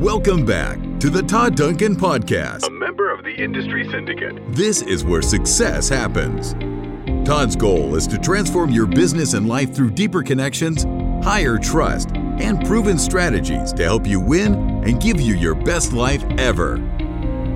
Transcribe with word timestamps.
Welcome 0.00 0.44
back 0.44 0.78
to 1.00 1.08
the 1.08 1.22
Todd 1.22 1.56
Duncan 1.56 1.96
Podcast, 1.96 2.66
a 2.66 2.70
member 2.70 3.10
of 3.10 3.24
the 3.24 3.32
Industry 3.32 3.88
Syndicate. 3.90 4.36
This 4.52 4.82
is 4.82 5.06
where 5.06 5.22
success 5.22 5.88
happens. 5.88 6.52
Todd's 7.26 7.56
goal 7.56 7.94
is 7.94 8.06
to 8.08 8.18
transform 8.18 8.68
your 8.68 8.84
business 8.84 9.32
and 9.32 9.48
life 9.48 9.74
through 9.74 9.92
deeper 9.92 10.22
connections, 10.22 10.84
higher 11.24 11.56
trust, 11.56 12.10
and 12.14 12.62
proven 12.66 12.98
strategies 12.98 13.72
to 13.72 13.84
help 13.84 14.06
you 14.06 14.20
win 14.20 14.54
and 14.84 15.00
give 15.00 15.18
you 15.18 15.34
your 15.34 15.54
best 15.54 15.94
life 15.94 16.22
ever. 16.36 16.76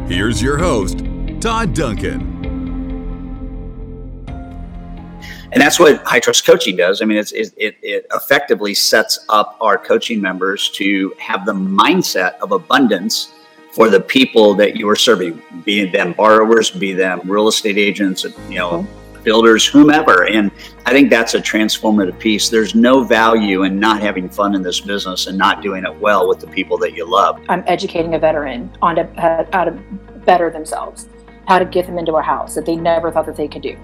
Here's 0.08 0.42
your 0.42 0.56
host, 0.56 1.04
Todd 1.40 1.74
Duncan. 1.74 2.39
And 5.52 5.60
that's 5.60 5.80
what 5.80 6.02
high 6.04 6.20
trust 6.20 6.46
coaching 6.46 6.76
does. 6.76 7.02
I 7.02 7.04
mean, 7.04 7.18
it, 7.18 7.32
it, 7.32 7.76
it 7.82 8.06
effectively 8.12 8.74
sets 8.74 9.24
up 9.28 9.56
our 9.60 9.76
coaching 9.76 10.20
members 10.20 10.68
to 10.70 11.12
have 11.18 11.44
the 11.44 11.52
mindset 11.52 12.38
of 12.38 12.52
abundance 12.52 13.32
for 13.72 13.88
the 13.88 14.00
people 14.00 14.54
that 14.54 14.76
you 14.76 14.88
are 14.88 14.96
serving, 14.96 15.42
be 15.64 15.84
them 15.84 16.12
borrowers, 16.12 16.70
be 16.70 16.92
them 16.92 17.20
real 17.24 17.48
estate 17.48 17.78
agents, 17.78 18.24
you 18.48 18.56
know, 18.56 18.82
mm-hmm. 18.82 19.22
builders, 19.22 19.64
whomever. 19.66 20.26
And 20.26 20.50
I 20.86 20.92
think 20.92 21.08
that's 21.10 21.34
a 21.34 21.40
transformative 21.40 22.18
piece. 22.18 22.48
There's 22.48 22.74
no 22.74 23.04
value 23.04 23.62
in 23.62 23.78
not 23.78 24.00
having 24.00 24.28
fun 24.28 24.54
in 24.54 24.62
this 24.62 24.80
business 24.80 25.28
and 25.28 25.38
not 25.38 25.62
doing 25.62 25.84
it 25.84 26.00
well 26.00 26.28
with 26.28 26.40
the 26.40 26.48
people 26.48 26.78
that 26.78 26.94
you 26.96 27.08
love. 27.08 27.40
I'm 27.48 27.62
educating 27.66 28.14
a 28.14 28.18
veteran 28.18 28.76
on 28.82 28.96
to, 28.96 29.46
how 29.52 29.64
to 29.64 29.70
better 30.24 30.50
themselves, 30.50 31.08
how 31.46 31.58
to 31.58 31.64
get 31.64 31.86
them 31.86 31.98
into 31.98 32.14
a 32.14 32.22
house 32.22 32.54
that 32.54 32.66
they 32.66 32.76
never 32.76 33.10
thought 33.12 33.26
that 33.26 33.36
they 33.36 33.48
could 33.48 33.62
do, 33.62 33.78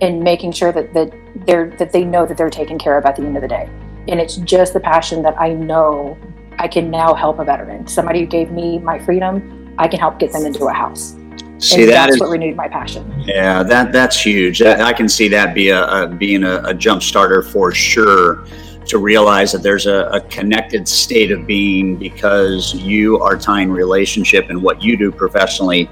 and 0.00 0.22
making 0.22 0.52
sure 0.52 0.72
that, 0.72 0.92
that 0.94 1.12
they're 1.46 1.70
that 1.78 1.92
they 1.92 2.04
know 2.04 2.26
that 2.26 2.36
they're 2.36 2.50
taken 2.50 2.78
care 2.78 2.98
of 2.98 3.04
at 3.04 3.16
the 3.16 3.22
end 3.22 3.36
of 3.36 3.42
the 3.42 3.48
day. 3.48 3.68
And 4.08 4.20
it's 4.20 4.36
just 4.36 4.72
the 4.72 4.80
passion 4.80 5.22
that 5.22 5.38
I 5.40 5.52
know 5.52 6.18
I 6.58 6.68
can 6.68 6.90
now 6.90 7.14
help 7.14 7.38
a 7.38 7.44
veteran. 7.44 7.86
Somebody 7.86 8.20
who 8.20 8.26
gave 8.26 8.50
me 8.50 8.78
my 8.78 8.98
freedom, 8.98 9.74
I 9.78 9.88
can 9.88 9.98
help 9.98 10.18
get 10.18 10.32
them 10.32 10.44
into 10.44 10.66
a 10.66 10.72
house. 10.72 11.16
See, 11.58 11.82
and 11.82 11.90
that 11.90 11.94
that's 11.94 12.14
is, 12.14 12.20
what 12.20 12.30
renewed 12.30 12.56
my 12.56 12.68
passion. 12.68 13.10
Yeah, 13.26 13.62
that 13.62 13.92
that's 13.92 14.20
huge. 14.20 14.60
I 14.60 14.92
can 14.92 15.08
see 15.08 15.28
that 15.28 15.54
be 15.54 15.70
a, 15.70 15.86
a 15.86 16.08
being 16.08 16.44
a, 16.44 16.62
a, 16.64 16.74
jump 16.74 17.02
starter 17.02 17.42
for 17.42 17.72
sure. 17.72 18.46
To 18.88 18.98
realize 18.98 19.50
that 19.52 19.62
there's 19.62 19.86
a, 19.86 20.10
a, 20.12 20.20
connected 20.20 20.86
state 20.86 21.30
of 21.30 21.46
being 21.46 21.96
because 21.96 22.74
you 22.74 23.18
are 23.18 23.34
tying 23.34 23.70
relationship 23.70 24.50
and 24.50 24.62
what 24.62 24.82
you 24.82 24.98
do 24.98 25.10
professionally 25.10 25.88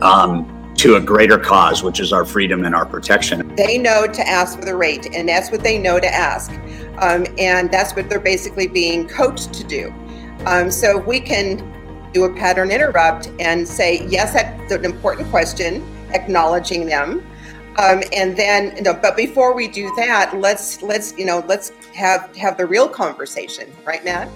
um, 0.00 0.61
to 0.82 0.96
a 0.96 1.00
greater 1.00 1.38
cause, 1.38 1.84
which 1.84 2.00
is 2.00 2.12
our 2.12 2.24
freedom 2.24 2.64
and 2.64 2.74
our 2.74 2.84
protection. 2.84 3.54
They 3.54 3.78
know 3.78 4.08
to 4.08 4.28
ask 4.28 4.58
for 4.58 4.64
the 4.64 4.74
rate, 4.74 5.14
and 5.14 5.28
that's 5.28 5.52
what 5.52 5.62
they 5.62 5.78
know 5.78 6.00
to 6.00 6.12
ask, 6.12 6.50
um, 6.98 7.24
and 7.38 7.70
that's 7.70 7.94
what 7.94 8.08
they're 8.08 8.18
basically 8.18 8.66
being 8.66 9.06
coached 9.06 9.52
to 9.54 9.62
do. 9.62 9.94
Um, 10.44 10.72
so 10.72 10.98
we 10.98 11.20
can 11.20 12.10
do 12.12 12.24
a 12.24 12.34
pattern 12.34 12.72
interrupt 12.72 13.30
and 13.38 13.66
say, 13.66 14.04
yes, 14.08 14.32
that's 14.32 14.72
an 14.72 14.84
important 14.84 15.30
question, 15.30 15.86
acknowledging 16.14 16.86
them. 16.86 17.24
Um, 17.78 18.02
and 18.12 18.36
then, 18.36 18.74
you 18.74 18.82
know, 18.82 18.92
but 18.92 19.16
before 19.16 19.54
we 19.54 19.68
do 19.68 19.94
that, 19.96 20.36
let's 20.36 20.82
let's 20.82 21.16
you 21.16 21.24
know 21.24 21.44
let's 21.46 21.70
have 21.94 22.34
have 22.36 22.56
the 22.56 22.66
real 22.66 22.88
conversation, 22.88 23.72
right, 23.84 24.04
Matt? 24.04 24.28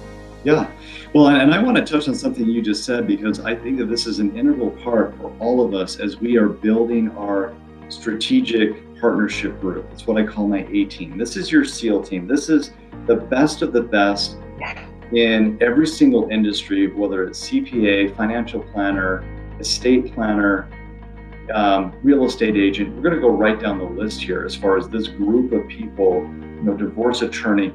Yeah, 0.44 0.70
well, 1.12 1.28
and 1.28 1.52
I 1.52 1.62
want 1.62 1.76
to 1.76 1.84
touch 1.84 2.08
on 2.08 2.14
something 2.14 2.46
you 2.46 2.62
just 2.62 2.84
said 2.84 3.06
because 3.06 3.40
I 3.40 3.54
think 3.54 3.78
that 3.78 3.86
this 3.86 4.06
is 4.06 4.20
an 4.20 4.36
integral 4.36 4.70
part 4.70 5.16
for 5.16 5.34
all 5.40 5.64
of 5.64 5.74
us 5.74 5.98
as 5.98 6.20
we 6.20 6.36
are 6.36 6.48
building 6.48 7.10
our 7.16 7.54
strategic 7.88 8.86
partnership 9.00 9.60
group. 9.60 9.88
It's 9.92 10.06
what 10.06 10.16
I 10.16 10.26
call 10.26 10.46
my 10.48 10.66
A 10.70 10.84
team. 10.84 11.18
This 11.18 11.36
is 11.36 11.50
your 11.50 11.64
SEAL 11.64 12.04
team. 12.04 12.26
This 12.26 12.48
is 12.48 12.72
the 13.06 13.16
best 13.16 13.62
of 13.62 13.72
the 13.72 13.82
best 13.82 14.36
in 15.12 15.58
every 15.60 15.86
single 15.86 16.28
industry, 16.30 16.92
whether 16.92 17.24
it's 17.24 17.48
CPA, 17.48 18.16
financial 18.16 18.60
planner, 18.60 19.24
estate 19.60 20.12
planner, 20.14 20.68
um, 21.54 21.94
real 22.02 22.24
estate 22.24 22.56
agent. 22.56 22.94
We're 22.94 23.02
going 23.02 23.14
to 23.14 23.20
go 23.20 23.30
right 23.30 23.60
down 23.60 23.78
the 23.78 23.84
list 23.84 24.22
here 24.22 24.44
as 24.44 24.56
far 24.56 24.76
as 24.76 24.88
this 24.88 25.08
group 25.08 25.52
of 25.52 25.68
people, 25.68 26.22
you 26.24 26.62
know, 26.62 26.74
divorce 26.74 27.22
attorney. 27.22 27.72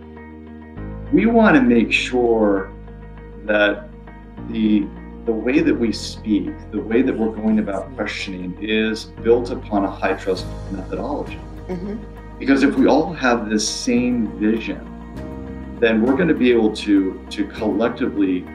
We 1.11 1.25
want 1.25 1.55
to 1.55 1.61
make 1.61 1.91
sure 1.91 2.72
that 3.45 3.89
the 4.49 4.88
the 5.25 5.31
way 5.31 5.59
that 5.59 5.73
we 5.73 5.91
speak, 5.91 6.49
the 6.72 6.81
way 6.81 7.03
that 7.03 7.16
we're 7.16 7.35
going 7.35 7.59
about 7.59 7.94
questioning 7.95 8.57
is 8.59 9.05
built 9.05 9.51
upon 9.51 9.85
a 9.85 9.91
high 9.91 10.13
trust 10.13 10.47
methodology. 10.72 11.39
Mm-hmm. 11.67 12.39
Because 12.39 12.63
if 12.63 12.75
we 12.75 12.88
all 12.88 13.13
have 13.13 13.47
this 13.47 13.67
same 13.69 14.39
vision, 14.39 14.88
then 15.79 16.01
we're 16.01 16.16
going 16.16 16.27
to 16.27 16.35
be 16.35 16.51
able 16.51 16.73
to 16.75 17.25
to 17.29 17.45
collectively 17.47 18.45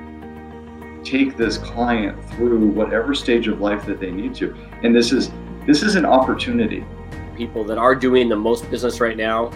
take 1.02 1.36
this 1.36 1.58
client 1.58 2.16
through 2.30 2.66
whatever 2.68 3.14
stage 3.14 3.46
of 3.46 3.60
life 3.60 3.86
that 3.86 4.00
they 4.00 4.10
need 4.10 4.34
to 4.34 4.56
and 4.82 4.94
this 4.94 5.12
is 5.12 5.30
this 5.66 5.82
is 5.82 5.94
an 5.94 6.04
opportunity 6.04 6.84
people 7.36 7.62
that 7.62 7.78
are 7.78 7.94
doing 7.94 8.28
the 8.28 8.36
most 8.36 8.68
business 8.70 9.00
right 9.00 9.16
now 9.16 9.50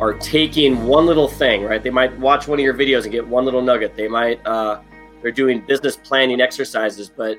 are 0.00 0.14
taking 0.14 0.86
one 0.86 1.06
little 1.06 1.28
thing 1.28 1.64
right 1.64 1.82
they 1.82 1.90
might 1.90 2.16
watch 2.18 2.48
one 2.48 2.58
of 2.58 2.64
your 2.64 2.74
videos 2.74 3.04
and 3.04 3.12
get 3.12 3.26
one 3.26 3.44
little 3.44 3.62
nugget 3.62 3.96
they 3.96 4.08
might 4.08 4.44
uh, 4.46 4.80
they're 5.22 5.30
doing 5.30 5.60
business 5.60 5.96
planning 5.96 6.40
exercises 6.40 7.08
but 7.08 7.38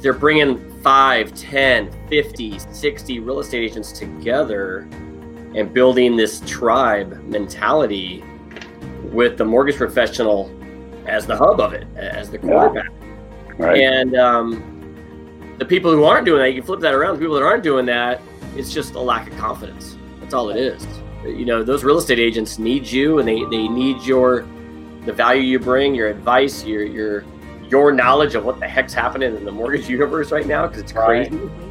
they're 0.00 0.12
bringing 0.12 0.80
5 0.82 1.34
10 1.34 2.08
50 2.08 2.58
60 2.58 3.20
real 3.20 3.40
estate 3.40 3.64
agents 3.64 3.92
together 3.92 4.88
and 5.54 5.72
building 5.72 6.16
this 6.16 6.40
tribe 6.46 7.22
mentality 7.24 8.22
with 9.04 9.38
the 9.38 9.44
mortgage 9.44 9.76
professional 9.76 10.54
as 11.06 11.26
the 11.26 11.36
hub 11.36 11.60
of 11.60 11.72
it, 11.72 11.86
as 11.96 12.30
the 12.30 12.38
quarterback. 12.38 12.90
Yeah. 12.90 13.66
Right. 13.66 13.80
And 13.80 14.16
um, 14.16 15.54
the 15.58 15.64
people 15.64 15.90
who 15.90 16.04
aren't 16.04 16.26
doing 16.26 16.40
that, 16.40 16.48
you 16.50 16.60
can 16.60 16.66
flip 16.66 16.80
that 16.80 16.94
around. 16.94 17.14
The 17.14 17.20
people 17.20 17.34
that 17.34 17.42
aren't 17.42 17.64
doing 17.64 17.86
that, 17.86 18.20
it's 18.54 18.72
just 18.72 18.94
a 18.94 19.00
lack 19.00 19.30
of 19.30 19.36
confidence. 19.38 19.96
That's 20.20 20.34
all 20.34 20.50
it 20.50 20.58
is. 20.58 20.86
You 21.24 21.44
know, 21.44 21.62
those 21.62 21.84
real 21.84 21.98
estate 21.98 22.18
agents 22.18 22.58
need 22.58 22.86
you, 22.86 23.18
and 23.18 23.28
they, 23.28 23.44
they 23.44 23.68
need 23.68 24.02
your 24.02 24.46
the 25.04 25.12
value 25.12 25.42
you 25.42 25.58
bring, 25.58 25.94
your 25.94 26.08
advice, 26.08 26.64
your 26.64 26.84
your 26.84 27.24
your 27.68 27.92
knowledge 27.92 28.34
of 28.34 28.44
what 28.44 28.60
the 28.60 28.68
heck's 28.68 28.94
happening 28.94 29.36
in 29.36 29.44
the 29.44 29.52
mortgage 29.52 29.88
universe 29.98 30.30
right 30.30 30.46
now 30.46 30.66
because 30.66 30.82
it's 30.82 30.92
crazy. 30.92 31.36
Right 31.36 31.68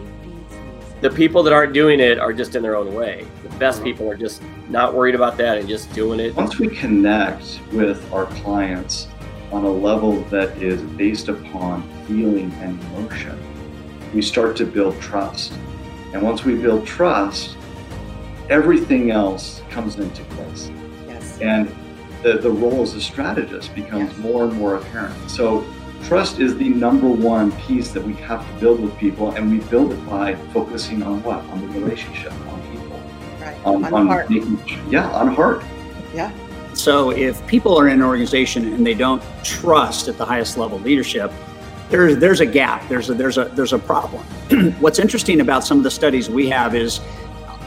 the 1.01 1.09
people 1.11 1.43
that 1.43 1.53
aren't 1.53 1.73
doing 1.73 1.99
it 1.99 2.17
are 2.17 2.33
just 2.33 2.55
in 2.55 2.63
their 2.63 2.75
own 2.75 2.93
way. 2.93 3.25
The 3.43 3.49
best 3.57 3.83
people 3.83 4.09
are 4.09 4.17
just 4.17 4.41
not 4.67 4.95
worried 4.95 5.13
about 5.13 5.37
that 5.37 5.57
and 5.57 5.67
just 5.67 5.93
doing 5.93 6.19
it. 6.19 6.35
Once 6.35 6.57
we 6.57 6.67
connect 6.67 7.59
with 7.71 8.11
our 8.11 8.25
clients 8.25 9.07
on 9.51 9.63
a 9.63 9.69
level 9.69 10.21
that 10.25 10.57
is 10.61 10.81
based 10.81 11.27
upon 11.27 11.87
feeling 12.07 12.51
and 12.61 12.81
emotion, 12.81 13.39
we 14.13 14.21
start 14.23 14.55
to 14.57 14.65
build 14.65 14.99
trust. 14.99 15.53
And 16.13 16.21
once 16.23 16.43
we 16.43 16.55
build 16.55 16.87
trust, 16.87 17.57
everything 18.49 19.11
else 19.11 19.61
comes 19.69 19.97
into 19.97 20.23
place. 20.35 20.71
Yes. 21.07 21.39
And 21.41 21.73
the, 22.23 22.37
the 22.37 22.51
role 22.51 22.81
as 22.81 22.93
a 22.93 23.01
strategist 23.01 23.73
becomes 23.75 24.11
yes. 24.11 24.17
more 24.17 24.45
and 24.45 24.53
more 24.53 24.75
apparent. 24.75 25.29
So 25.29 25.65
Trust 26.03 26.39
is 26.39 26.55
the 26.57 26.69
number 26.69 27.09
one 27.09 27.51
piece 27.63 27.91
that 27.91 28.01
we 28.01 28.13
have 28.13 28.45
to 28.47 28.59
build 28.61 28.79
with 28.79 28.97
people, 28.97 29.31
and 29.31 29.51
we 29.51 29.59
build 29.67 29.91
it 29.91 30.05
by 30.05 30.35
focusing 30.53 31.03
on 31.03 31.21
what? 31.23 31.39
On 31.45 31.59
the 31.59 31.79
relationship, 31.79 32.31
on 32.31 32.61
people. 32.71 33.01
Right. 33.41 33.57
On, 33.65 33.83
on, 33.83 33.93
on 33.93 34.07
heart. 34.07 34.29
Making, 34.29 34.57
yeah, 34.89 35.09
on 35.11 35.27
heart. 35.27 35.65
Yeah. 36.13 36.31
So 36.73 37.11
if 37.11 37.45
people 37.47 37.77
are 37.77 37.87
in 37.87 37.95
an 37.95 38.03
organization 38.03 38.73
and 38.73 38.85
they 38.85 38.93
don't 38.93 39.21
trust 39.43 40.07
at 40.07 40.17
the 40.17 40.23
highest 40.23 40.57
level 40.57 40.79
leadership, 40.79 41.31
there's 41.89 42.17
there's 42.17 42.39
a 42.39 42.45
gap. 42.45 42.87
There's 42.87 43.09
a 43.09 43.13
there's 43.13 43.37
a 43.37 43.45
there's 43.45 43.73
a 43.73 43.79
problem. 43.79 44.23
What's 44.79 44.99
interesting 44.99 45.41
about 45.41 45.65
some 45.65 45.77
of 45.77 45.83
the 45.83 45.91
studies 45.91 46.29
we 46.29 46.47
have 46.49 46.75
is 46.75 47.01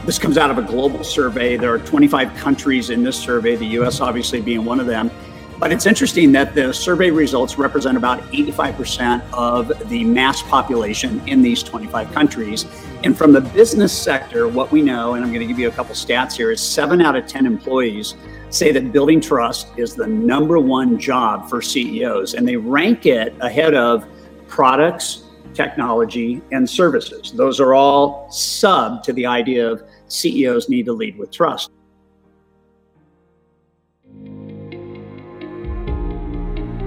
this 0.05 0.17
comes 0.17 0.37
out 0.37 0.49
of 0.49 0.57
a 0.57 0.61
global 0.63 1.03
survey. 1.03 1.57
There 1.57 1.73
are 1.73 1.79
25 1.79 2.35
countries 2.35 2.89
in 2.89 3.03
this 3.03 3.17
survey, 3.17 3.55
the 3.55 3.67
US 3.79 4.01
obviously 4.01 4.41
being 4.41 4.65
one 4.65 4.79
of 4.79 4.87
them. 4.87 5.11
But 5.59 5.71
it's 5.71 5.85
interesting 5.85 6.31
that 6.31 6.55
the 6.55 6.73
survey 6.73 7.11
results 7.11 7.59
represent 7.59 7.95
about 7.95 8.19
85% 8.31 9.23
of 9.31 9.71
the 9.89 10.03
mass 10.03 10.41
population 10.41 11.21
in 11.27 11.43
these 11.43 11.61
25 11.61 12.11
countries. 12.13 12.65
And 13.03 13.15
from 13.15 13.31
the 13.31 13.41
business 13.41 13.95
sector, 13.95 14.47
what 14.47 14.71
we 14.71 14.81
know, 14.81 15.13
and 15.13 15.23
I'm 15.23 15.31
going 15.31 15.41
to 15.41 15.45
give 15.45 15.59
you 15.59 15.67
a 15.67 15.71
couple 15.71 15.93
stats 15.93 16.33
here, 16.33 16.49
is 16.49 16.59
seven 16.59 16.99
out 16.99 17.15
of 17.15 17.27
10 17.27 17.45
employees 17.45 18.15
say 18.51 18.71
that 18.71 18.91
building 18.91 19.21
trust 19.21 19.67
is 19.77 19.95
the 19.95 20.07
number 20.07 20.59
one 20.59 20.99
job 20.99 21.49
for 21.49 21.61
CEOs. 21.61 22.33
And 22.33 22.47
they 22.47 22.57
rank 22.57 23.05
it 23.05 23.33
ahead 23.39 23.75
of 23.75 24.05
products, 24.47 25.23
technology, 25.53 26.41
and 26.51 26.69
services. 26.69 27.31
Those 27.31 27.59
are 27.59 27.73
all 27.73 28.29
sub 28.31 29.03
to 29.03 29.13
the 29.13 29.25
idea 29.25 29.69
of 29.69 29.83
CEOs 30.07 30.69
need 30.69 30.85
to 30.85 30.93
lead 30.93 31.17
with 31.17 31.31
trust. 31.31 31.71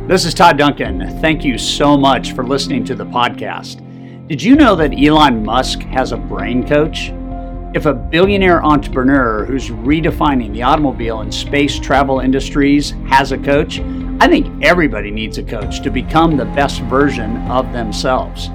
This 0.06 0.26
is 0.26 0.34
Todd 0.34 0.58
Duncan. 0.58 1.18
Thank 1.20 1.44
you 1.44 1.56
so 1.56 1.96
much 1.96 2.32
for 2.32 2.44
listening 2.44 2.84
to 2.84 2.94
the 2.94 3.06
podcast. 3.06 3.80
Did 4.28 4.42
you 4.42 4.54
know 4.54 4.76
that 4.76 4.92
Elon 4.92 5.42
Musk 5.42 5.80
has 5.80 6.12
a 6.12 6.18
brain 6.18 6.66
coach? 6.66 7.10
If 7.74 7.86
a 7.86 7.94
billionaire 7.94 8.62
entrepreneur 8.62 9.44
who's 9.46 9.70
redefining 9.70 10.52
the 10.52 10.62
automobile 10.62 11.22
and 11.22 11.32
space 11.32 11.78
travel 11.78 12.20
industries 12.20 12.90
has 13.08 13.32
a 13.32 13.38
coach, 13.38 13.78
I 14.20 14.28
think 14.28 14.64
everybody 14.64 15.10
needs 15.10 15.38
a 15.38 15.42
coach 15.42 15.82
to 15.82 15.90
become 15.90 16.36
the 16.36 16.44
best 16.44 16.80
version 16.82 17.36
of 17.48 17.72
themselves. 17.72 18.48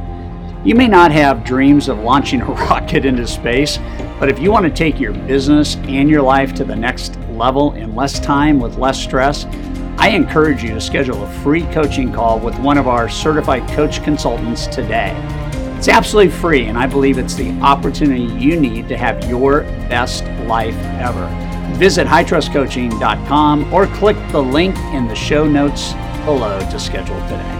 You 0.64 0.74
may 0.74 0.88
not 0.88 1.12
have 1.12 1.44
dreams 1.44 1.90
of 1.90 2.00
launching 2.00 2.42
a 2.42 2.46
rocket 2.70 3.06
into 3.06 3.28
space, 3.28 3.78
but 4.20 4.30
if 4.30 4.40
you 4.40 4.52
want 4.52 4.66
to 4.66 4.72
take 4.72 5.00
your 5.00 5.14
business 5.14 5.76
and 5.76 6.10
your 6.10 6.22
life 6.22 6.54
to 6.56 6.64
the 6.64 6.76
next 6.76 7.18
level 7.32 7.74
in 7.74 7.96
less 7.96 8.20
time 8.20 8.60
with 8.60 8.78
less 8.78 9.00
stress, 9.00 9.46
I 9.98 10.10
encourage 10.10 10.64
you 10.64 10.74
to 10.74 10.82
schedule 10.82 11.24
a 11.24 11.30
free 11.42 11.64
coaching 11.74 12.14
call 12.14 12.40
with 12.40 12.58
one 12.60 12.78
of 12.78 12.88
our 12.88 13.10
certified 13.10 13.68
coach 13.70 14.02
consultants 14.04 14.66
today. 14.68 15.14
It's 15.78 15.90
absolutely 15.90 16.32
free, 16.32 16.66
and 16.66 16.78
I 16.78 16.88
believe 16.88 17.18
it's 17.18 17.36
the 17.36 17.52
opportunity 17.60 18.24
you 18.24 18.60
need 18.60 18.88
to 18.90 18.98
have 18.98 19.30
your 19.30 19.64
best 19.90 20.24
life 20.48 20.76
ever. 21.00 21.49
Visit 21.78 22.08
hightrustcoaching.com 22.08 23.74
or 23.74 23.88
click 23.88 24.18
the 24.32 24.42
link 24.42 24.78
in 24.94 25.08
the 25.08 25.16
show 25.16 25.48
notes 25.48 25.94
below 26.26 26.60
to 26.72 26.80
schedule 26.80 27.20
today. 27.28 27.59